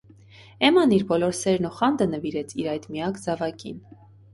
Էմման 0.69 0.95
իր 0.97 1.05
բոլոր 1.11 1.37
սերն 1.41 1.69
ու 1.71 1.73
խանդը 1.83 2.11
նվիրեց 2.17 2.59
իր 2.61 2.75
այդ 2.77 2.93
միակ 2.97 3.25
զավակին: 3.29 3.83